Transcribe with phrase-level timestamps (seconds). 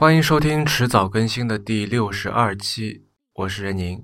[0.00, 4.02] 欢迎收听迟早更新的第六十二期，我是任宁。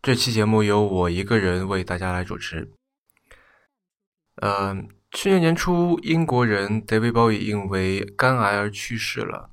[0.00, 2.70] 这期节目由我一个人为大家来主持。
[4.36, 4.72] 呃，
[5.10, 9.50] 去年年初，英国人 David Bowie 因为肝癌而去世了。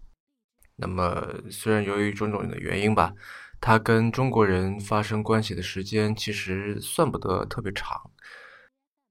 [0.76, 3.16] 那么，虽然由于种种的原因吧，
[3.60, 8.12] 他跟中国人发生关系的时间其实算不得特别长，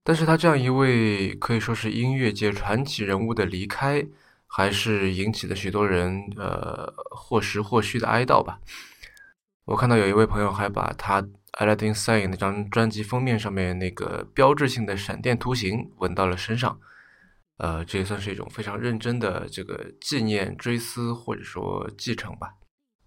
[0.05, 4.07] 但是他这样一位可以说是音乐界传奇人物的离开。
[4.47, 8.59] 还是引起了许多人呃或实或虚的哀悼吧。
[9.65, 11.21] 我看到有一位朋友还把他
[11.53, 16.79] 《Aladdin Sane》那张专辑封面上面那个标志性的闪电图形纹到了身上，
[17.59, 22.53] 呃，这也算是一种非常认真的这个纪念、追思或者说继承吧。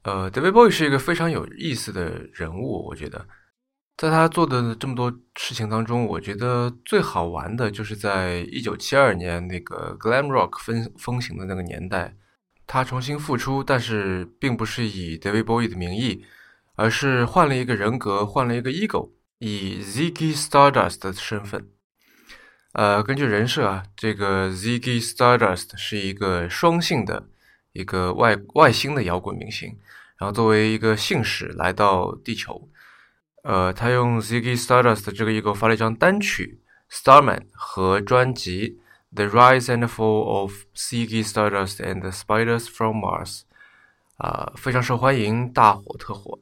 [0.03, 3.27] 呃，David Bowie 是一个非常有意思的人物，我觉得。
[3.99, 12.15] 在他做的这么多事情当中，我觉得最好玩的就是在一九七二年那个 glam rock 风风行的那个年代，
[12.65, 16.24] 他重新复出，但是并不是以 David Bowie 的名义，
[16.76, 19.09] 而是换了一个人格，换了一个 ego，
[19.40, 21.68] 以 Ziggy Stardust 的身份。
[22.71, 27.27] 呃，根据人设啊，这个 Ziggy Stardust 是一个双性的
[27.74, 29.77] 一个外外星的摇滚明星，
[30.18, 32.70] 然后作为一个信使来到地球。
[33.43, 36.59] 呃，他用 Ziggy Stardust 这个一个发了一张单曲
[36.93, 38.79] 《Starman》和专辑
[39.15, 43.41] 《The Rise and Fall of Ziggy Stardust and the Spiders from Mars》
[44.18, 46.40] 啊，非常受欢迎，大火特火。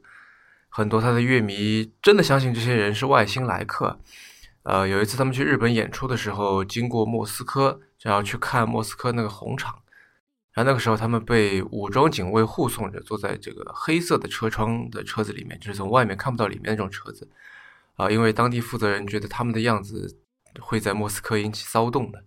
[0.68, 3.98] 很多他的乐迷真的相信这些人是外星来客。
[4.64, 9.78] 呃，有一次他们去日本演出的时候，经过莫斯科，想要去看莫斯科那个红场。
[10.58, 17.30] 然后那个时候，他们被武装警卫护送着，坐在这个黑色的车窗的车子里面，就是从外面看不到里面那种车子，
[17.94, 20.18] 啊，因为当地负责人觉得他们的样子
[20.58, 22.24] 会在莫斯科引起骚动的。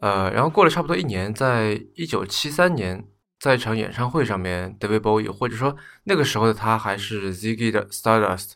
[0.00, 3.06] 呃，然后过了差不多一年，在一九七三年，
[3.38, 8.54] 在一场演唱会上面，David Bowie 或者说那个时候的他还是 Ziggy 的 Stardust，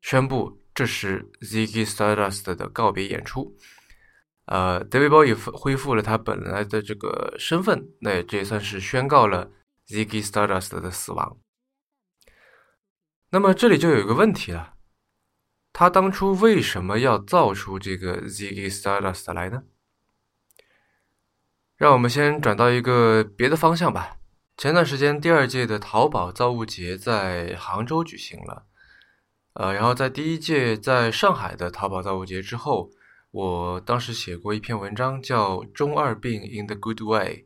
[0.00, 3.56] 宣布这是 Ziggy Stardust 的告别演出。
[4.46, 9.50] 呃，David Bowie 恢复了他本来的这个身份，那这也算是宣告了
[9.88, 11.38] Ziggy Stardust 的死亡。
[13.30, 14.74] 那么这里就有一个问题了，
[15.72, 19.64] 他当初为什么要造出这个 Ziggy Stardust 来呢？
[21.76, 24.18] 让我们先转到一个别的方向吧。
[24.56, 28.66] 前段时间第二届的淘宝造物节在杭州举行了，
[29.54, 32.92] 呃，然后在第一届在上海的淘宝造物节之后。
[33.35, 37.45] 我当时写过一篇文章，叫《中二病 in the good way》。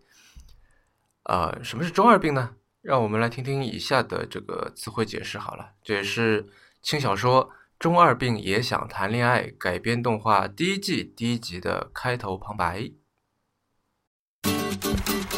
[1.31, 2.55] 啊，什么是中二病呢？
[2.81, 5.71] 让我们来听听以下的这个词汇解释好了。
[5.83, 6.47] 这也是
[6.81, 12.91] 轻小说《中二病也想谈恋爱》改编动画第一季第一集的开头旁白。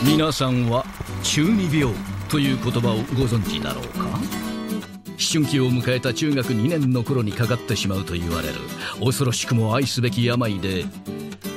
[0.04, 0.86] 皆さんは
[1.24, 1.94] 中二病
[2.30, 4.11] という言葉をご存知だろうか？
[5.23, 8.55] 思春期を迎えた中学2年の頃にかかってしまうと言われる。
[9.01, 10.85] 恐ろしくも愛すべき病で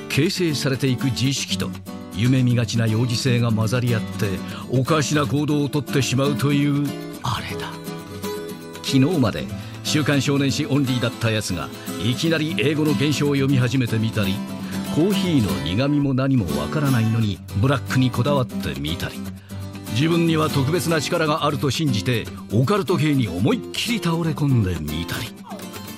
[0.10, 1.70] 形成されていく自意識と
[2.16, 4.30] 夢見がちな幼児性が混ざり合って
[4.70, 6.88] おかしな行動をとってしまうという
[7.24, 7.72] あれだ。
[8.84, 9.46] 昨日まで
[9.84, 11.70] 「週刊少年誌オンリー」だったやつが
[12.04, 14.36] いきなり英語の原書を読み始めてみたり
[14.94, 19.16] コーヒーの苦みも何もわからないのにブラックにこだわってみたり。
[19.95, 25.27] 自分には特別な力があると信じてオカルト系に思いっきり倒れ込んでみたり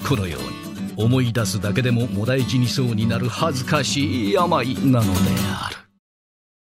[0.06, 5.10] このように思い出すだけでももだえ死にそうになる恥ずかしい病なので
[5.50, 5.76] ある。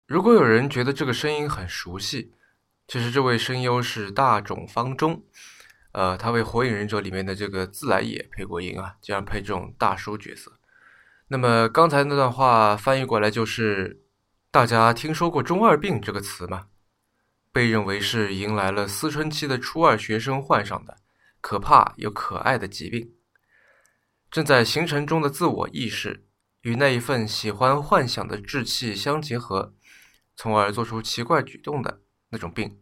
[0.08, 2.32] 如果有人觉得这个声音很熟悉，
[2.88, 5.22] 其实这位声优是大冢方中，
[5.94, 10.52] 呃，他为《火影忍者》里面的这个自来也配过音啊，经常配这种大叔角色。
[11.30, 14.02] 那么刚才那段话翻译过来就是：
[14.52, 16.66] 大家听说过“中二病”这个词吗？
[17.57, 20.99] 被认为是迎来了思春期的初二学生患上的
[21.41, 23.15] 可怕又可爱的疾病，
[24.31, 26.27] 正在形成中的自我意识
[26.61, 29.75] 与那一份喜欢幻想的志气相结合，
[30.37, 32.79] 从而做出奇怪举动的那种病。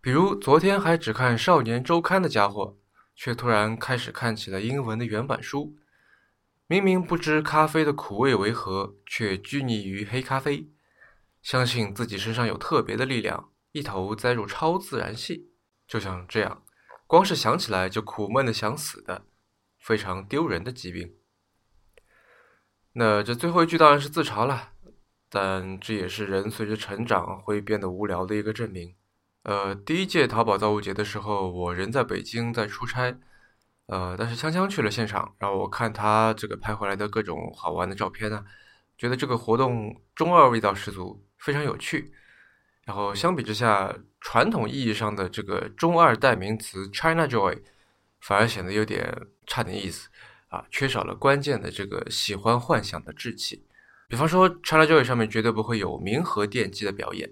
[0.00, 2.78] 比如昨天还只看《少年周刊》的家伙，
[3.14, 5.76] 却突然开始看起了英文的原版书。
[6.66, 10.70] 明明不知咖啡的苦味为何，却拘泥于黑咖啡，
[11.42, 13.50] 相信自己身上有特别的力量。
[13.76, 15.50] 一头栽入超自然系，
[15.86, 16.62] 就像这样，
[17.06, 19.26] 光是想起来就苦闷的想死的，
[19.78, 21.14] 非常丢人的疾病。
[22.94, 24.72] 那这最后一句当然是自嘲了，
[25.28, 28.94] 但这也是人随着成长会变得无聊的一个证明。
[29.42, 33.14] 呃，第一届淘宝造物节的时候，我人在北京在出差，
[33.88, 38.42] 呃，但是锵锵去了现场，然后我看他这个拍回来的各种好玩的照片呢，
[38.96, 42.14] 觉得这个活动中二味道十足，非常有趣。
[42.86, 47.60] 然后相比之下，传统意义上的这个中二代名词 China Joy
[48.20, 50.08] 反而显得有点差点意思
[50.48, 53.66] 啊，缺少了关键的这个喜欢幻想的志气。
[54.08, 57.28] 比方说，China Joy 上面绝对不会有冥河电机的表演。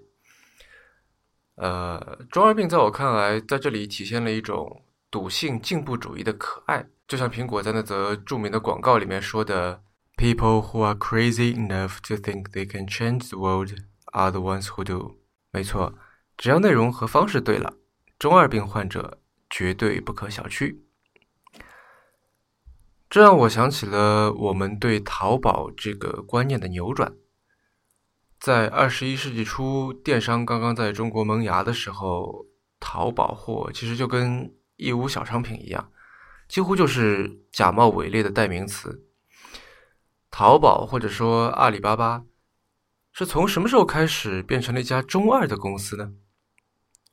[1.55, 9.81] 呃，中二病在我看来，在这里体现了一种笃信进步主义的可爱，就像苹果在那则著名的广告里面说的
[10.17, 13.71] ：“People who are crazy enough to think they can change the world
[14.11, 15.15] are the ones who do。”
[15.55, 15.95] 没错，
[16.35, 17.77] 只要内容和方式对了，
[18.19, 20.75] 中二病患者绝对不可小觑。
[23.09, 27.15] 这让我想起了我们对淘宝这个观念的扭转。
[28.37, 32.45] 在二十一世纪初，电商刚刚在中国萌芽的时候，
[32.81, 35.89] 淘宝货其实就跟义乌小商品一样，
[36.49, 39.05] 几乎就是假冒伪劣的代名词。
[40.29, 42.25] 淘宝或者说阿里巴巴，
[43.17, 46.11] 是从什么时候开始变成了一家中二的公司呢？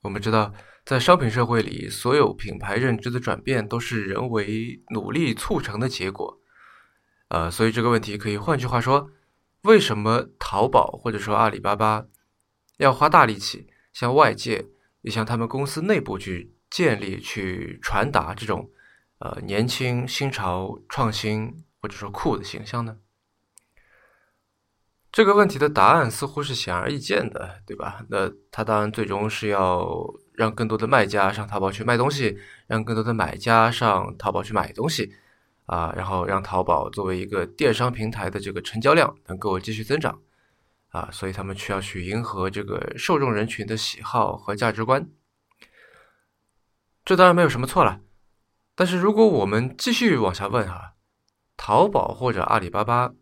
[0.03, 0.53] 我们知道，
[0.85, 6.41] 在商品社会里，所有品牌认知的转变都是人为努力促成的结果。
[7.29, 9.11] 呃，所以这个问题可以换句话说。
[9.63, 12.05] 为什么淘宝或者说阿里巴巴
[12.79, 14.67] 要花大力气向外界
[15.03, 18.69] 也向他们公司内部去建立、去传达这种
[19.21, 22.97] 呃年轻、新潮、创新或者说酷的形象呢？
[25.13, 28.05] 这个问题的答案似乎是显而易见的，对吧？
[28.09, 29.87] 那它当然最终是要
[30.35, 35.15] 让更多的卖家上淘宝去卖东西，让更多的买家上淘宝去买东西。
[35.67, 40.21] 啊，然后让淘宝作为一个电商平台的这个成交量能够继续增长，
[40.89, 45.09] 啊，所以他们需要去迎合这个受众人群的喜好和价值观，
[47.05, 48.01] 这当然没有什么错了。
[48.75, 50.95] 但是如果我们继续往下问哈，
[51.57, 53.13] 淘宝或者阿里巴巴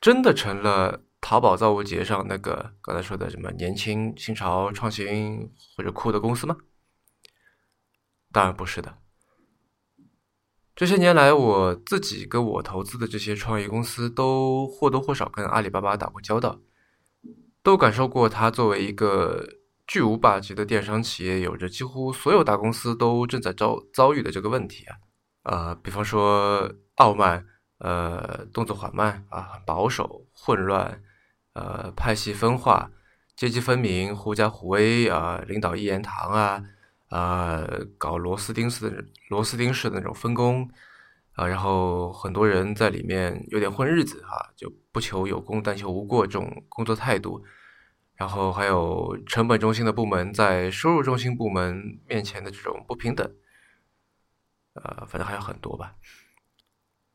[0.00, 6.56] 真的成了淘宝造物节上那个刚才说的什么年轻、新潮、创新或者酷的公司吗？
[8.30, 8.98] 当然不是的。
[10.76, 16.60] 这些年来，我自己跟我投资的这些创业公司都或多或少跟阿里巴巴打过交道，
[17.60, 19.44] 都感受过它作为一个
[19.84, 24.94] 巨无霸级的电商企业，有着几乎所有大公司都正在遭遭遇的这个问题啊，
[25.42, 27.44] 呃，比方说傲慢，
[27.78, 31.02] 呃，动作缓慢啊，保守、混乱，
[31.56, 32.90] 呃，派系分化、
[33.34, 36.62] 阶级分明、狐假虎威啊，领导一言堂啊。
[37.08, 37.64] 啊，
[37.98, 40.68] 搞螺丝钉式的螺丝钉式的那种分工
[41.34, 47.42] 啊，然后很多人在里面有点混日子哈，就不求有功，但求无过这种工作态度。
[48.16, 53.30] 然后还有成本中心的部门在收入中心部门面前的这种不平等，
[54.74, 55.94] 呃，反正还有很多吧。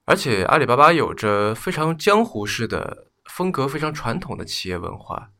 [0.06, 5.32] 而且阿里巴巴有着非常江湖式的风格，非常传统的企业文化。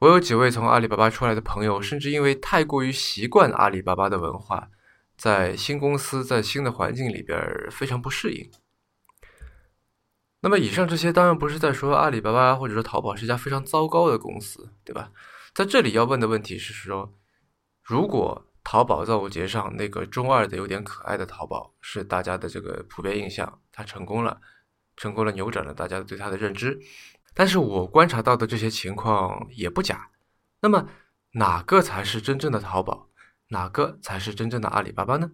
[0.00, 4.68] 我有几位从阿里巴巴出来的朋友，甚至因为太过于习惯阿里巴巴的文化，
[5.16, 7.40] 在新公司、在新的环境里边
[7.70, 8.50] 非常不适应。
[10.40, 15.12] 那么，以上这些当然不是在说阿里巴巴或者说淘宝是一家非常糟糕的公司，对吧？
[15.54, 17.14] 在这里要问的问题是说，
[17.82, 24.40] 如果淘宝造物节上那个中二的、有点可爱的淘宝是大家的这个普遍印象，它成功了，
[24.98, 26.78] 成功了扭转了大家对它的认知。
[27.32, 30.10] 但是我观察到的这些情况也不假，
[30.60, 30.88] 那么
[31.32, 33.08] 哪个才是真正的淘宝？
[33.50, 35.30] 哪个才是真正的阿里巴巴呢？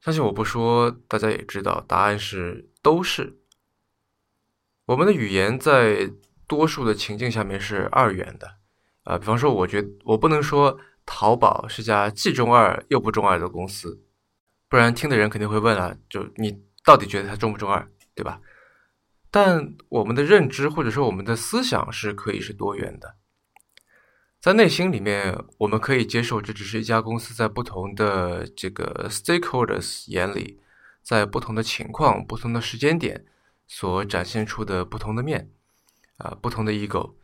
[0.00, 3.38] 相信我不说，大家也知道，答案是都是。
[4.86, 6.12] 我们的语言在
[6.46, 8.58] 多数的情境下面是二元的，
[9.04, 14.04] 啊，比方说，我觉我不能说淘宝是家既中二又不中二的公司，
[14.68, 18.40] 不然听的人肯定会问了，就你到底觉得它中不中二，对吧？
[19.30, 23.16] 但我们的认知或者说我们的思想是可以是多元的，
[24.40, 30.60] 在内心里面，我们可以接受这只是一家公司在不同的这个 stakeholders 眼里，
[31.02, 33.24] 在不同的情况、不同的时间点
[33.66, 35.50] 所展现出的不同的面，
[36.18, 37.14] 啊，不同的 ego。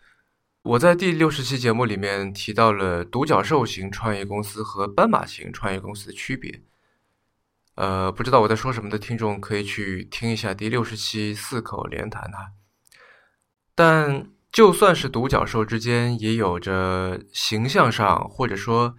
[0.62, 6.62] 我在第六十期节目里面提到了独角兽型创业公司和斑马型创业公司的区别。
[7.78, 12.50] 呃，不知道我在说什么的听众可以去听一下第六十期四口连谈哈。
[13.76, 18.96] 但就算是独角兽之间，也有着形象上或者说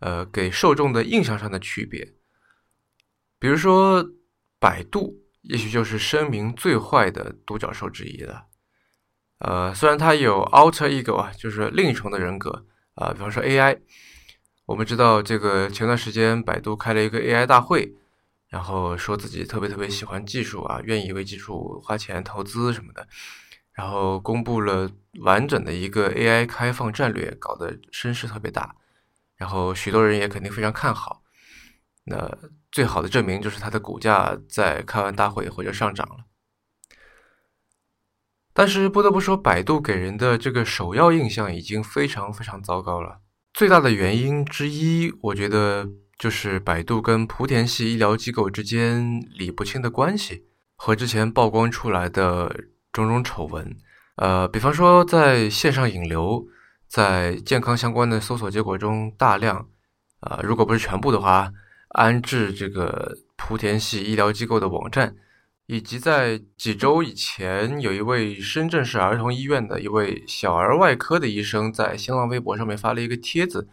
[0.00, 2.14] 呃给受众的印象上的区别。
[3.38, 4.04] 比如说
[4.58, 8.46] 百度，也许就是声名最坏的独角兽之一了。
[9.38, 13.78] 呃，虽然它有 alter ego 啊，就是另一重的人格啊，比方说 AI，
[14.66, 17.94] 我们知道这个前段时间百度开了一个 AI 大会。
[18.48, 23.06] 然后说自己特别特别喜欢技术啊，愿意为技术花钱投资什么的，
[23.72, 24.90] 然后公布了
[25.20, 28.74] 完整的一个 AI 开放战略，搞得声势特别大，
[29.36, 31.22] 然后许多人也肯定非常看好。
[32.04, 32.38] 那
[32.72, 36.24] 最好的证明就是它的股价在开完大会以后就上涨了。
[38.54, 43.20] 但是不得不说，百度给人的这个首要印象已经非常非常糟糕了。
[43.52, 50.44] 最大的原因之一，我觉得就是百度跟莆田系医疗机构之间理不清的关系
[50.74, 53.76] 和之前曝光出来的种种丑闻。
[54.16, 56.44] 呃，比方说在线上引流，
[56.88, 59.68] 在健康相关的搜索结果中大量，
[60.20, 61.52] 啊，如果不是全部的话，
[61.90, 65.14] 安置这个莆田系医疗机构的网站。
[65.70, 73.68] 以及在几周以前，有一位深圳市儿童医院的一位小儿外科的医生在新浪微博上面发了一个帖子，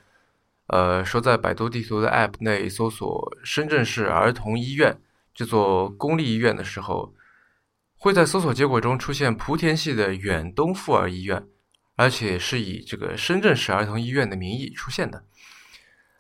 [0.67, 4.99] 呃，说在百度地图的 App 内搜索深圳市儿童医院
[5.33, 7.13] 这座公立医院的时候，
[7.97, 11.47] 会在搜索结果中出现莆田系的远东妇儿医院，
[11.95, 15.23] 而且是以这个深圳市儿童医院的名义出现的。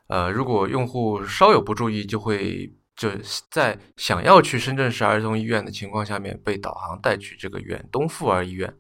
[0.07, 2.73] 呃，如果用户稍有不注意，就会。
[2.97, 3.11] 就
[3.51, 8.73] 在想要去深圳市儿童医院的情况下面，被导航带去这个远东妇儿医院，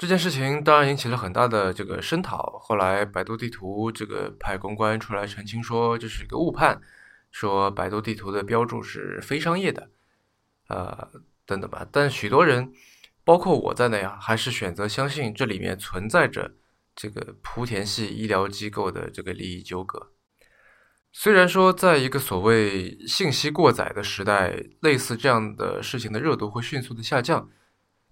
[0.00, 2.58] 这件事情当然引起了很大的这个声讨。
[2.62, 6.80] 后来百度地图这个派公关出来澄清说这是一个误判，
[7.30, 9.90] 说百度地图的标注是非商业的，
[10.68, 11.10] 呃
[11.44, 11.86] 等等吧。
[11.92, 12.72] 但许多人，
[13.24, 16.54] 包括我在内啊，还是选择相信这里面存在着
[16.96, 20.12] 这个莆田系医疗机构的这个利益纠葛。
[21.12, 27.50] 虽然说，在一个所谓信息过载的时代，类似这样的事情的热度会迅速的下降，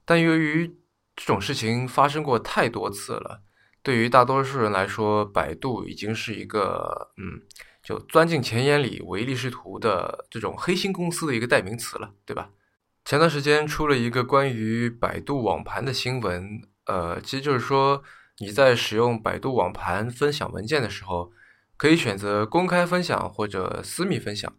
[0.04, 0.76] 但由于
[1.18, 3.42] 这种事情发生过太多次了，
[3.82, 7.42] 对于大多数人来说，百度已经是一个嗯，
[7.82, 12.50] 就钻进钱眼里、唯利是图的这种黑心公司的一个代名词了，对吧？
[13.04, 18.02] 前段时间出了一个关于百度网盘的新闻，呃，其实就是说
[18.38, 21.32] 你在使用百度网盘分享文件的时候。
[21.80, 24.52] 可以选择公开分享或者私密分享，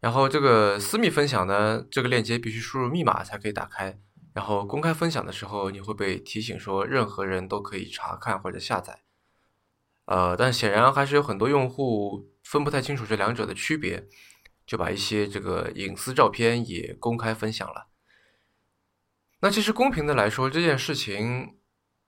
[0.00, 3.98] 然后这个私密分享呢，这个链接必须输入密码才可以打开。
[4.32, 9.02] 然后公开分享的时候，你会被提醒说任何人都可以查看或者下载。
[10.04, 14.06] 呃，但显然还是有很多用户分不太清楚这两者的区别，
[14.66, 17.88] 就把一些这个隐私照片也公开分享了。
[19.40, 21.56] 那其实公平的来说，这件事情。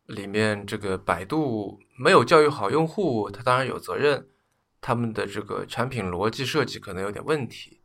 [0.06, 4.28] 里面这个百度没有教育好用户，他当然有责任。
[4.80, 7.80] 他们的这个产品逻辑设计可能有点问题，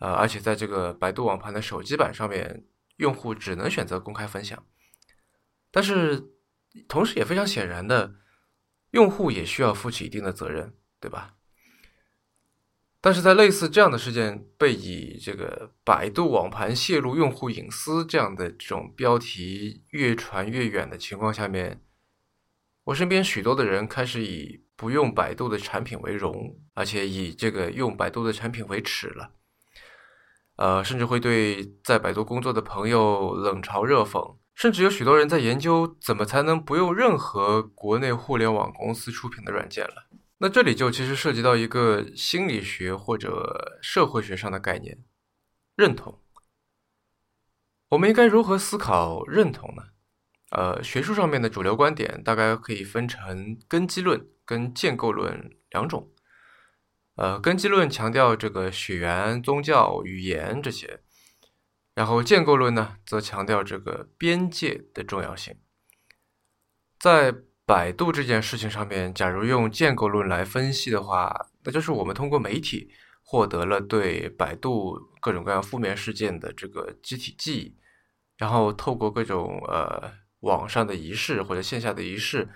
[0.00, 2.64] 呃，而且在这个百度网盘的手机版上面，
[2.96, 4.64] 用户只能选择公开分享。
[5.70, 6.30] 但是，
[6.88, 8.14] 同时也非常显然的，
[8.90, 11.36] 用户也需要负起一定的责任，对吧？
[13.00, 21.82] 但是在类似这样的事件被以这个百度网盘泄露用户隐私这样的这种标题越传越远的情况下面，
[22.84, 29.32] 我身边许多的人开始以不用百度的产品为荣，而且以这个用百度的产品为耻了。
[30.62, 40.08] 呃，甚至会对在百度工作的朋友冷嘲热讽，甚至有许多人在研究怎么才能不用任何国内互联网公司出品的软件了。
[40.38, 45.02] 那这里就其实涉及到一个心理学或者社会学上的概念——
[45.74, 46.20] 认同。
[47.88, 49.82] 我们应该如何思考认同呢？
[50.50, 56.08] 呃，学术上面的主流观点大概可以分成根基论跟建构论两种。
[57.14, 61.00] 呃，根基论强调这个血缘、宗教、语言这些，
[61.94, 65.56] 然后建构论呢，则强调这个边界的重要性。
[66.98, 67.34] 在
[67.66, 72.90] 百度这件事情上面，假如用建构论来分析的话，那就是我们通过媒体
[73.22, 77.76] 获得了对百度各种各样负面事件的这个集体记忆，
[78.38, 82.48] 然后透过各种呃网上的仪式或者线下的仪式，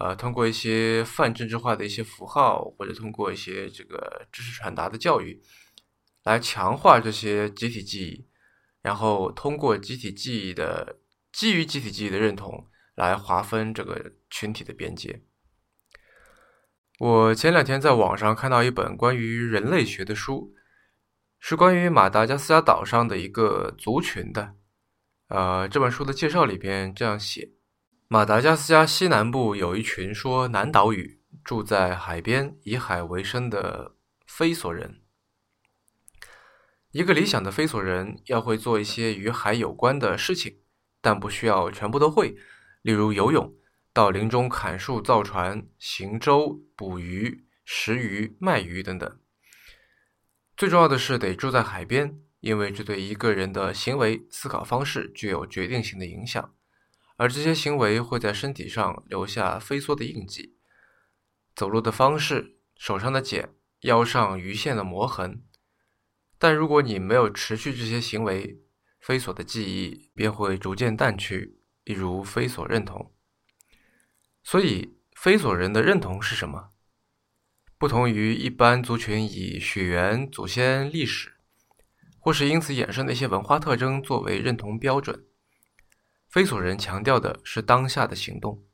[0.00, 5.40] 呃，通过一些泛政治化的一些符号，或者通过一些这个知识传达的教育，
[6.24, 8.26] 来强化这些集体记忆，
[8.82, 10.98] 然后通过集体记忆的
[11.30, 12.66] 基于集体记忆的认同。
[12.96, 15.22] 来划分这个群体的边界。
[16.98, 20.54] 我前两天在网上看到一本关于人类学的书，
[21.38, 24.54] 是关于马达加斯加岛上的一个族群的。
[25.28, 27.52] 呃，这本书的介绍里边这样写：
[28.12, 33.94] 马达加斯加西南部有一群说南岛语、住在海边、以海为生的
[34.26, 35.00] 非索人。
[36.90, 40.58] 一个理想的非索人要会做一些与海有关的事情，
[41.00, 42.34] 但不需要全部都会。
[42.82, 43.54] 例如游泳、
[43.92, 49.20] 到林中砍树、造船、行舟、捕鱼、食鱼、卖鱼等等。
[50.56, 56.52] 最重要的是得住在海边，因为这对一个人的行为、思考方式具有决定性的影响。
[57.20, 60.56] 而这些行为会在身体上留下飞梭的印记。
[61.54, 65.44] 走路的方式、手上的茧、腰上鱼线的磨痕。
[66.38, 68.62] 但如果你没有持续这些行为，
[68.98, 73.12] 飞索的记忆便会逐渐淡去，例如飞索认同。
[74.42, 76.70] 所以，飞索人的认同是什么？
[77.76, 81.34] 不同于一般族群以血缘、祖先、历史，
[82.18, 85.26] 或是因此衍生的一些文化特征作为认同标准，
[86.30, 88.64] 非索人强调的是当下的行动。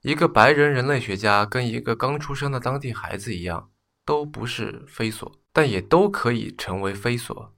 [0.00, 3.70] 一个白人人类学家跟一个刚出生的当地孩子一样，
[4.04, 7.54] 都不是非所，但也都可以成为非所。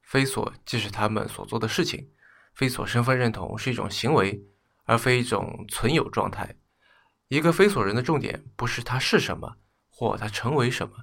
[0.00, 2.10] 非所即是他们所做的事情。
[2.54, 4.42] 非所身份认同是一种行为，
[4.84, 6.56] 而非一种存有状态。
[7.28, 9.58] 一个非所人的重点不是他是什么
[9.90, 10.94] 或他成为什么，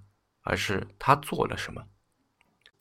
[0.41, 1.83] 而是他做了什么。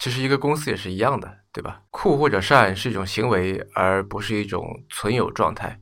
[0.03, 1.85] 其实一个公司也是一样的，对吧？
[1.93, 5.81] 酷或者善是一种行为，而不是一种存有状态。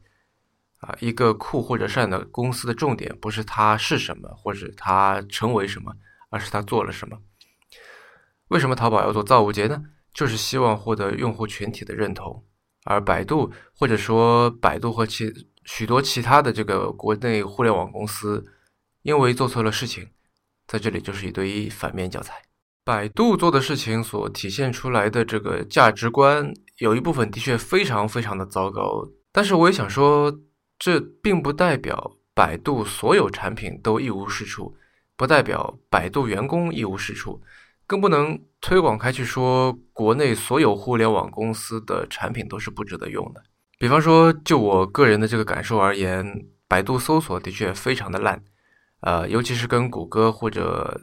[0.81, 5.95] 啊，一个酷或者善的公司的重点不是它是什么，或者它成为什么，
[6.29, 7.17] 而是它做了什么。
[8.49, 9.83] 为什么淘宝要做造物节呢？
[10.13, 12.45] 就是希望获得用户群体的认同。
[12.85, 15.33] 而百度或者说百度和其
[15.65, 18.45] 许多其他的这个国内互联网公司，
[19.01, 20.11] 因为做错了事情，
[20.67, 22.35] 在这里就是一堆反面教材。
[22.85, 29.09] 百度做的事情所体现出来的这个价值观，有一部分的确非常非常的糟糕。
[29.33, 30.41] 但是我也想说。
[30.83, 34.75] 这并不代表百度所有产品都一无是处，
[35.15, 37.39] 不代表百度员工一无是处，
[37.87, 43.43] 更不能推广开去说国内所有互联网公司的产品都是不值得用的。
[43.79, 48.43] 比方说，就我个人的这个感受而言，百度搜索的确非常的烂，
[49.03, 50.99] 呃，尤其是跟谷歌或者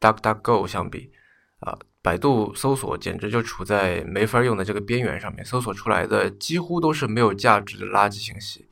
[0.00, 1.12] DuckDuckGo 相比，
[1.60, 8.66] 啊，百度搜索简直就处在没法用的这个边缘上面，搜索出来的几乎都是没有价值的垃圾信息。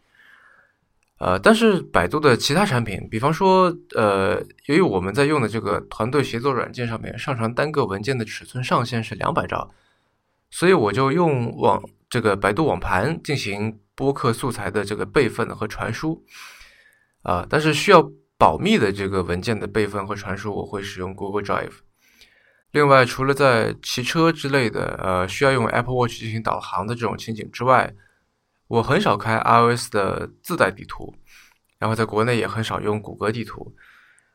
[1.19, 9.69] 呃，但是百度的其他产品，比方说，呃，由于我们在用的这个团队协作软件上面，上传单个文件的尺寸上限是两百兆，
[10.49, 16.25] 所以我就用网这个百度网盘进行播客素材的这个备份和传输，
[17.23, 21.81] 啊，但是需要保密的这个文件的备份和传输，我会使用 Google Drive。
[22.71, 27.95] 另外，除了在骑车之类的，呃，需要用 Apple Watch 进行导航的这种情景之外，
[28.67, 31.15] 我很少开 iOS 的自带地图，
[31.79, 33.75] 然后在国内也很少用谷歌地图。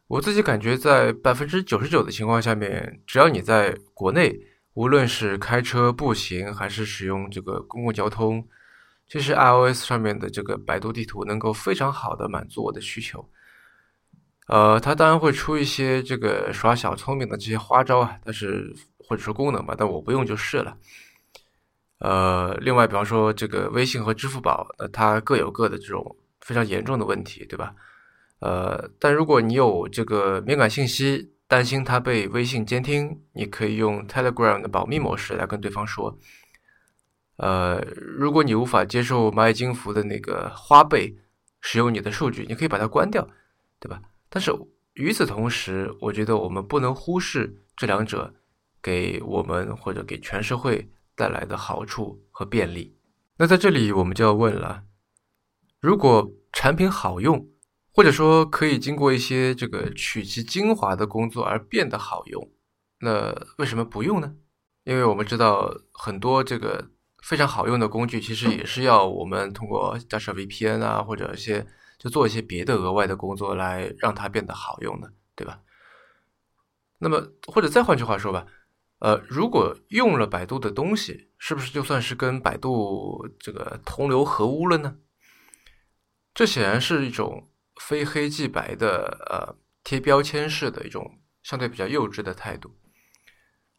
[0.08, 4.40] 我自己感觉，在百分之九十九的情况下面，只要你在国内，
[4.74, 8.48] 无论是开车、步行还是使用这个公共交通，
[9.08, 13.30] 其实 iOS 上面的这个百度地图能够非常好的满足我的需求。
[14.48, 20.78] 呃，它当然会出一些这个耍小聪明的这些花招啊，但是或者说功能吧，但我不用就是了。
[22.00, 27.74] 呃，另外，比方说这个微信和支付宝，那它各有各的这种非常严重的问题，对吧？
[28.40, 36.20] 呃，但如果你有这个敏感信息，担心它被微信监听，你可以用 Telegram 的保密模式来跟对方说。
[37.38, 41.16] 呃，如果你无法接受蚂蚁金服的那个花呗
[41.62, 43.26] 使用你的数据，你可以把它关掉，
[43.80, 44.02] 对吧？
[44.34, 44.52] 但是
[44.96, 48.34] 与此同时，我觉得我们不能忽视这两者
[48.82, 50.90] 给我们或者给全社会。
[51.16, 52.98] 带来的好处和便利，
[53.38, 54.86] 那在这里我们就要问了：
[55.80, 57.50] 如果产品好用，
[57.94, 62.52] 或者说可以经过一些这个取其精华的工作而变得好用，
[63.02, 64.34] 那为什么不用呢？
[64.86, 66.90] 因为我们知道很多这个
[67.24, 71.68] 非常好用的工具，其实也是要我们通过加设 VPN 啊，或者一些
[71.98, 75.60] 就做一些别的额外的工作来让它变得好用的，对吧？
[76.98, 78.46] 那么或者再换句话说吧。
[79.00, 84.96] 呃，如果用了百度的东西，是不是就算是跟百度这个同流合污了呢？
[86.34, 87.50] 这显然是一种
[87.82, 89.54] 非黑即白的呃
[89.84, 92.74] 贴标签式的一种相对比较幼稚的态度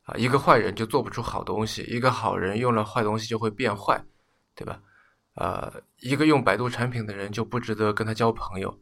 [0.03, 0.15] 啊。
[0.17, 4.05] 一个坏人就做不出好东西，一个好人用了坏东西就会变坏，
[4.55, 4.83] 对吧？
[5.35, 8.79] 呃，一个用百度产品的人就不值得跟他交朋友。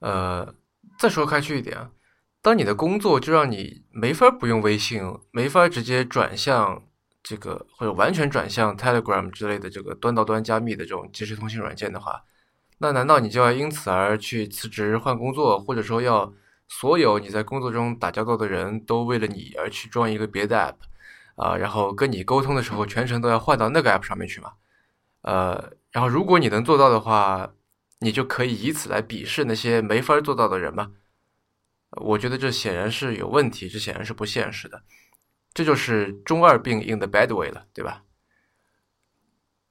[0.00, 0.54] 呃，
[0.98, 1.90] 再说开去一点。
[2.42, 5.00] 当你的工作就让你没法不用微信，
[5.30, 6.82] 没法直接转向
[7.22, 12.22] 这个或者完全转向 Telegram 之类的这个端到端加密的这种即时通信软件的话，
[12.78, 16.34] 那难道你就要因此而去辞职换工作，或者说要
[16.68, 20.74] 所有你在工作中打交道的人都为了你而去装一个别的 app
[21.36, 24.52] 啊，然后跟你沟通的时候全程都要换到那个 app 上面去吗？
[25.24, 27.54] 呃，然后如果你能做到的话，
[28.00, 30.92] 你就可以以此来鄙视那些没法做到的人吗？
[32.02, 34.82] 我觉得这显然是有问题，这显然是不现实的，
[35.52, 38.02] 这就是中二病 in the bad way 了，对吧？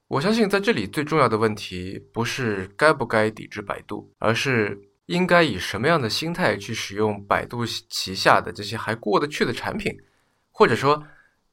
[0.08, 9.92] 我相信在这里最重要的问题不是该不该抵制百度，而是应该以什么样的心态去使用百度旗下的这些还过得去的产品，
[10.52, 11.04] 或者说，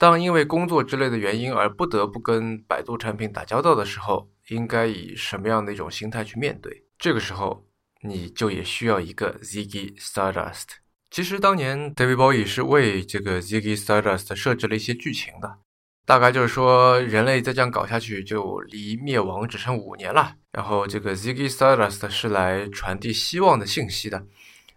[0.01, 6.85] 当因为工作之类的原因而不得不跟百度产品打交道的时候，应该以什么样的一种心态去面对？
[6.99, 7.67] 这个时候，
[8.01, 10.69] 你就也需要一个 Ziggy Stardust。
[11.11, 15.59] 其实当年 David Bowie 是为这个 Ziggy Stardust 设置了一些剧情的，
[16.07, 20.37] 大概就是说人类再这样搞下去，就离灭亡只剩五年了。
[20.51, 24.25] 然后这个 Ziggy Stardust 是来传递希望的信息的，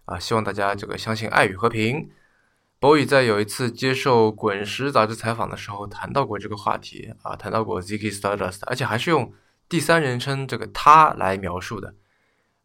[0.04, 2.10] 啊，希望大家这个相信爱与和平。
[2.84, 9.32] Bowie 在有一次接受《滚石》杂志采访的时候谈到过这个话题，啊，谈到过 Ziggy Stardust，而且还是用
[9.70, 11.94] 第三人称这个他来描述的，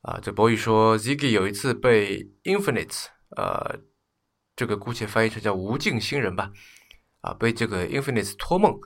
[0.01, 3.05] 啊，这 Bowie 说 Ziggy 有一次被 Infinite。
[3.37, 3.79] 呃，
[4.57, 6.51] 这个姑且翻译成叫无尽星人吧，
[7.21, 8.77] 啊，被这个 Infinite 托梦，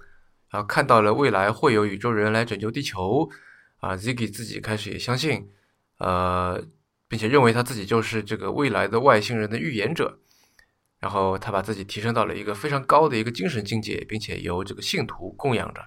[0.52, 3.28] 然后看到了未来会有宇宙人来拯救地球，
[3.80, 5.50] 啊，Ziggy 自己开始也相信，
[5.98, 6.64] 呃，
[7.08, 10.20] 并且认为他自己就是这个未来的外星人的预言者，
[11.04, 15.82] 然后他把自己提升到了一个非常高的一个精神境界，并且由这个信徒供养着，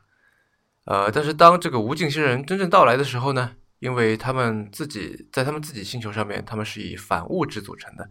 [0.85, 8.11] 呃，但是当这个无尽星人真正到来的时候呢，因为他们自己在他们自己星球上面，他们是以反物质组成的。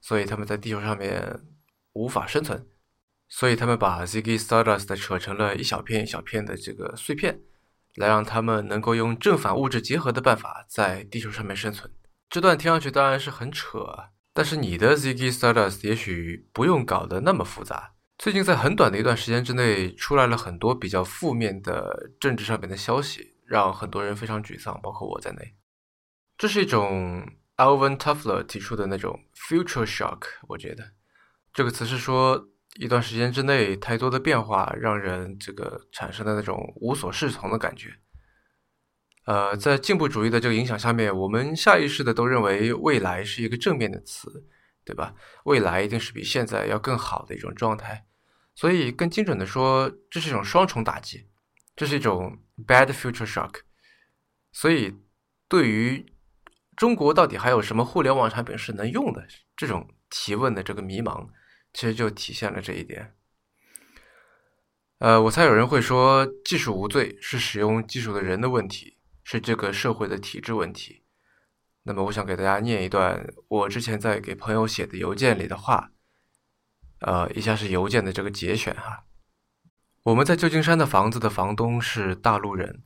[0.00, 1.40] 所以他们在地球上面
[1.92, 2.64] 无法生存，
[3.28, 7.40] 所以他们把 Ziggy Stardust 扯成了一小片一小片的这个碎片，
[7.96, 11.92] 来让他们能够用正反物质结合的办法在地球上面生存。
[12.30, 13.84] 这段听上去当然是很扯，
[14.38, 17.94] 但是你的 Ziggy Stardust 也许不用搞得那么复杂。
[18.18, 25.56] 最近在很短的一段时间之内，出来了很多比较负面的政治上面的消息，让很多人非常沮丧，包括我在内。
[26.36, 27.28] 这是一种。
[27.56, 30.84] Alvin Toffler 提出的那种 future shock，我觉得
[31.52, 32.46] 这个词是说
[32.76, 37.92] 一段时间之内太多的变化，让人这个产生的那种无所适从的感觉。
[39.28, 44.46] 呃，在进步主义的这个影响下面，我们下意识的都认为未来是一个正面的词，
[44.86, 45.14] 对吧？
[45.44, 48.06] 未来一定是比现在要更好的一种状态。
[48.54, 51.28] 所以更精准的说，这是一种双重打击，
[51.76, 53.56] 这是一种 bad future shock。
[54.50, 54.96] 所以
[55.46, 56.06] 对于
[56.74, 59.26] 中国到底还有什么互联网产品是能用的？
[59.54, 61.28] 这种提问的这个迷茫，
[61.74, 63.14] 其实就体现了这一点。
[65.00, 68.96] 呃，我猜有人会说，技术无罪是使用技术的人的问题，
[69.30, 71.04] 是这个社会的体制问题。
[71.82, 75.92] 那么，我想给大家念一段我之前在给朋友写的邮件里的话。
[77.00, 79.04] 呃，以下是邮件的这个节选哈。
[80.04, 82.84] 我们在旧金山的房子的房东是大陆人，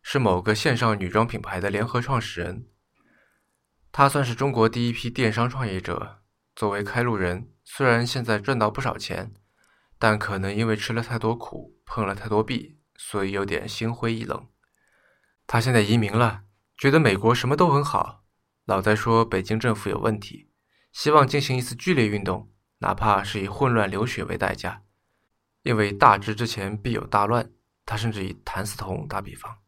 [0.00, 2.68] 是某个线上女装品牌的联合创始人。
[3.90, 6.22] 他算是中国第一批电商创业者。
[6.54, 9.34] 作为开路人，虽然现在赚到不少钱，
[9.98, 14.46] 但可能因为吃了太多苦，碰了太多壁，所以有点心灰意冷。
[15.52, 16.44] 他现在移民了，
[16.78, 18.22] 觉得美国什么都很好，
[18.66, 20.48] 老在说北京政府有问题，
[20.92, 24.82] 希望进行一次剧烈运动，哪怕是以混乱流血为代价，
[25.64, 27.50] 因为大治之前必有大乱。
[27.84, 29.58] 他甚至以谭嗣同打比方。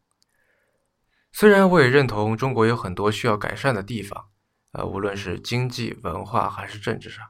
[1.33, 4.29] 虽然我也认同中国有很多需要改善的地方，
[4.71, 7.25] 呃，无论是经济、文化还是政治上，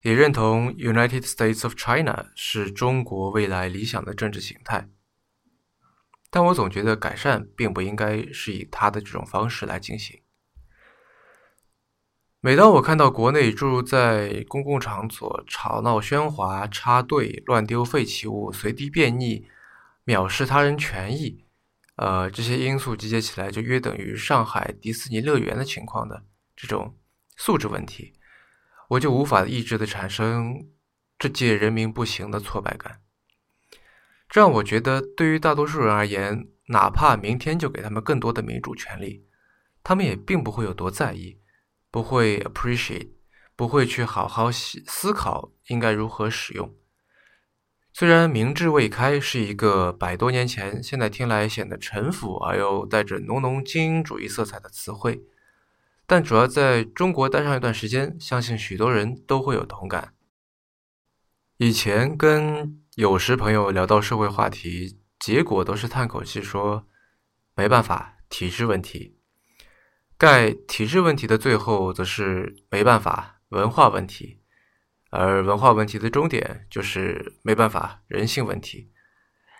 [0.00, 4.88] 也认同 United States of China 是中国未来理想的政治形态，
[6.36, 10.20] 但我总觉得改善并不应该是以他的这种方式来进行。
[12.40, 19.46] 每当我看到国内诸如在公共场所吵闹喧哗、插队、乱丢废弃物、随地便溺、
[20.04, 21.42] 藐视他人权益，
[21.94, 26.22] 呃，这些因素集结起来，就约等于上海迪士尼乐园的情况的
[26.54, 26.94] 这种
[27.38, 28.12] 素质问题，
[28.90, 30.68] 我就无法抑制的产生
[31.18, 33.00] 这届人民不行的挫败感。
[34.36, 39.24] 让我觉得，对于大多数人而言，哪怕明天就给他们更多的民主权利，
[39.82, 41.38] 他们也并不会有多在意，
[41.90, 43.08] 不会 appreciate，
[43.56, 46.74] 不会去好好思思考应该如何使用。
[47.94, 55.22] 虽然“明智未开”是一个百多年前，现在听来显得陈腐而又带着浓浓精英主义色彩的词汇，
[56.06, 60.12] 但主要在中国待上一段时间，相信许多人都会有同感。
[61.56, 66.86] 以前跟有时朋友聊到社会话题，结果都是叹口气说
[67.54, 69.18] ：“没办法，体制问题。”
[70.16, 74.40] 盖体制问题的最后，则是没办法，文化问题。
[75.10, 78.90] 而文化问题的终点就是没办法，人性问题。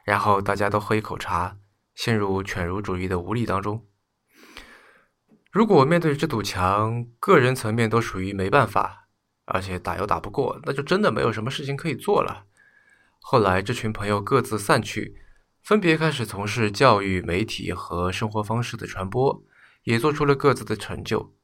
[0.07, 1.59] 然后大家都喝一口茶，
[1.94, 3.87] 陷入犬儒主义的无力当中。
[5.53, 9.09] 如果面对这堵墙，个人层面都属于没办法，
[9.44, 12.45] 而且打又打不过，那就真的没有什么事情可以做了。
[13.28, 15.16] 后来这群朋友各自散去，
[15.60, 19.42] 分别开始从事教育、媒体和生活方式的传播，
[19.82, 21.34] 也做出了各自的成就。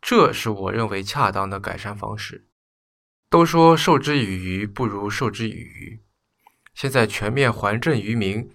[0.00, 2.46] 这是我认为恰当的改善方式。
[3.28, 6.04] 都说授之以鱼不如授之以渔，
[6.72, 8.48] 现在全面还政于民，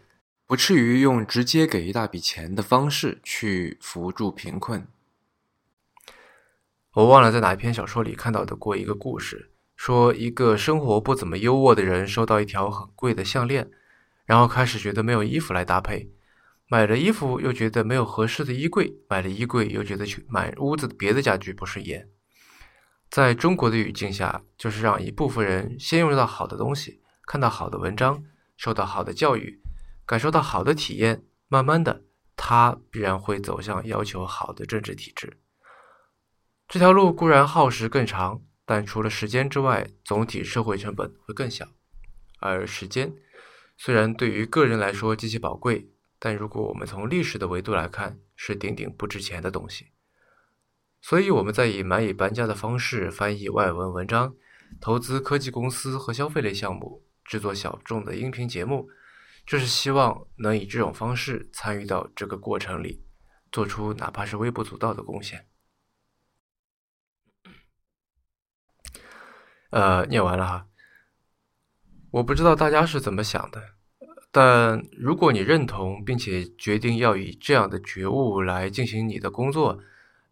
[0.48, 4.88] 不至于用直接给一大笔钱的方式去扶助贫困。
[6.94, 9.51] 我忘了在哪一篇小说里看到的过一个故事，
[9.84, 13.72] 说一个生活不怎么优渥的人收到一条很贵的项链。
[14.26, 16.12] 然后开始觉得没有衣服来搭配，
[16.68, 22.08] 买了衣服又觉得没有合适的衣柜，买了衣柜又觉得去买屋子别的家具不顺眼。
[23.10, 28.24] 在中国的语境下，就是让一部分人先用到好的东西，看到好的文章，
[28.58, 29.64] 受到好的教育，
[30.06, 32.04] 感受到好的体验，慢慢的，
[32.36, 35.40] 他必然会走向要求好的政治体制。
[36.68, 41.68] 这条路固然耗时更长，但除了时间之外，总体社会成本会更小，
[42.40, 43.14] 而时间。
[43.76, 49.88] 虽然对于个人来说极其宝贵，但如果我们从历史的维度来看，是顶顶不值钱的东西。
[51.02, 54.36] 所以我们在以蚂蚁搬家的方式翻译外文文章，
[54.80, 58.88] 投资科技公司和消费类项目，制作小众的音频节目，
[59.46, 63.04] 就是希望能以这种方式参与到这个过程里，
[63.52, 65.46] 做出哪怕是微不足道的贡献。
[69.72, 70.68] 呃，念完了哈。
[72.12, 73.64] 我不知道大家是怎么想的，
[74.32, 79.80] 但如果你认同并且决定要以这样的觉悟来进行你的工作，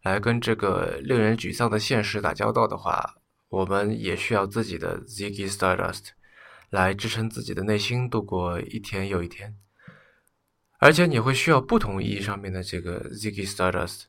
[0.02, 3.16] 来跟这个令人沮丧的现实打交道的话，
[3.48, 6.08] 我们也需要自己的 Ziggy Stardust
[6.68, 9.56] 来支撑自己的内心度过一天又一天。
[10.78, 14.02] 而且你会需要不同意义上面的这个 Ziggy Stardust，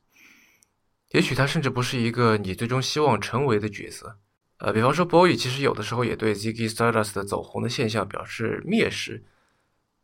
[1.12, 4.18] 也许他甚至不是一个你最终希望成为的角色。
[4.62, 9.24] 呃，比方说，Boy 其实有的时候也对 Ziggy Stardust 的走红的现象表示蔑视。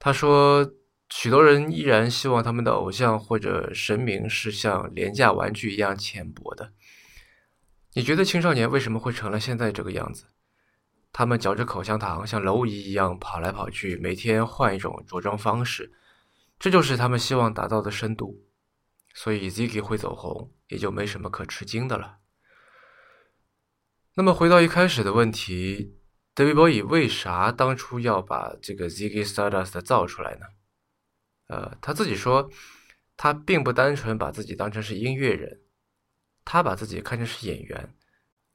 [0.01, 0.69] 他说，
[1.11, 6.73] 许多人依然希望他们的偶像或者神明是像廉价玩具一样浅薄的。
[7.93, 10.25] 你觉得青少年为什么会成了现在这个样子？
[11.13, 15.93] 他们嚼着口香糖，像蝼蚁一样跑来跑去，每天换一种着装方式，
[16.59, 18.43] 这就是他们希望达到的深度。
[19.15, 22.17] 所以 Ziggy 会走红，也就没什么可吃惊的了。
[24.19, 25.97] 那么回到一开始的问题
[26.35, 30.47] ，David Bowie 为啥当初要把这个 Ziggy Stardust 造出来呢？
[31.47, 32.51] 呃，他自己说，
[33.17, 35.61] 他并不单纯把自己当成是音乐人，
[36.45, 37.95] 他把自己看成是演员。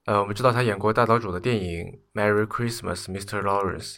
[0.04, 3.42] 呃，我们知道他演过大岛主的电影《Merry Christmas, Mr.
[3.42, 3.96] Lawrence》，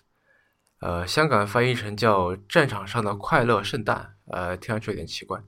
[0.81, 5.41] 呃，香港翻译成叫《战场上的快乐圣诞》，呃，听上去有点奇怪。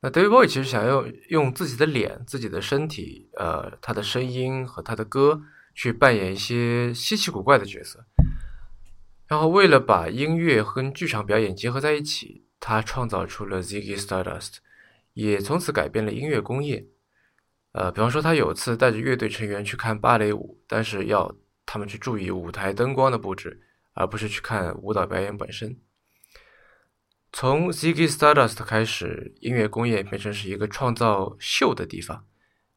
[0.00, 5.42] 那 David Bowie 其实想要用自己的脸、自己的身体、呃，他的声音和他的歌
[5.74, 8.04] 去扮演一些稀奇古怪的角色，
[9.26, 14.58] 然后为了把音乐和剧场表演结合在一起，他创造出了 Ziggy Stardust，
[15.14, 16.86] 也从此改变了音乐工业。
[17.72, 23.60] 呃，比方说他有次带着乐队成员去看芭蕾舞，但是要他们去注意舞台灯光的布置，
[23.94, 25.76] 而不是去看舞蹈表演本身。
[27.32, 32.24] 从 Ziggy Stardust 开始，音乐工业变成是一个创造秀的地方，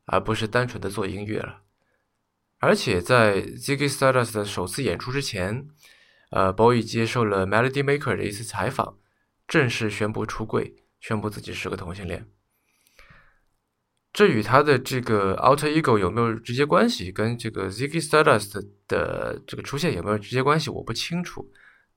[0.06, 1.62] 而不是单纯的做音乐了。
[2.60, 5.68] 而且在 Ziggy Stardust 的首次演出之前，
[6.30, 8.98] 呃 boy 接受了 Melody Maker 的一次采访，
[9.48, 12.28] 正式宣布出柜，宣布自己是个同性恋。
[14.14, 17.12] 这与他的这个 Alter Ego 有没有直接关系？
[17.12, 20.70] 跟这个 Ziggy Stardust 的这个出现有没有直接关系？
[20.70, 21.50] 我不清楚。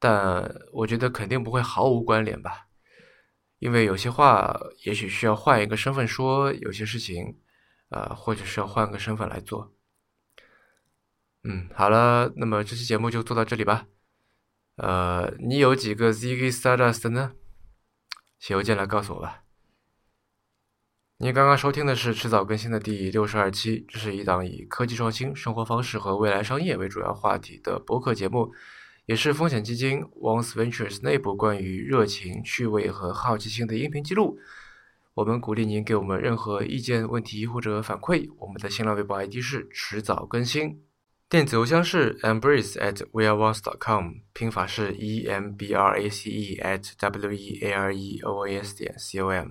[0.05, 2.67] 但我觉得肯定不会毫无关联吧，
[3.59, 7.39] 因为有些话也许需要换一个身份说，有些事情，
[7.89, 9.73] 呃，或者是要换个身份来做。
[11.43, 13.87] 嗯，好了，那么这期节目就做到这里吧。
[14.77, 17.33] 呃，你有几个 Ziggy Stardust 呢？
[18.39, 19.45] 写邮件来告诉我吧。
[21.17, 28.53] 你刚刚收听的是迟早更新的第六十二期，这是一档以科技创新、生活方式和未来商业为主要话题的播客节目。
[29.07, 34.39] 也是风险基金 Once Ventures 内部关于热情、趣味和好奇心的音频记录。
[35.13, 38.29] 我们鼓励您给我们任何意见、问题或者反馈。
[38.39, 40.81] 我们的新浪微博 ID 是迟早更新，
[41.29, 47.95] 电子邮箱是 embrace at weareones.com，拼法是 e m b r a c e at w e a r
[47.95, 49.49] e o a s 点 c o m。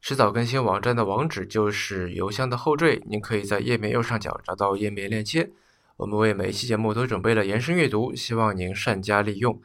[0.00, 5.50] 迟早更新网站的网址就是邮箱的后缀，您可以在页面右上角找到页面链接。
[6.02, 9.62] 我们为每一期节目都准备了延伸阅读，希望您善加利用。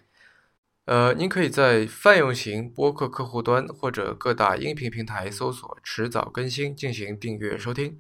[0.86, 8.00] 呃，您可以在泛用型播客客户端或者各大音频平台搜索“迟早更新”进行订阅收听。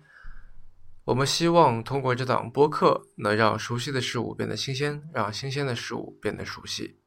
[1.05, 6.99] 我们希望通过这档播客，能让熟悉的事物变得新鲜，让新鲜的事物变得熟悉。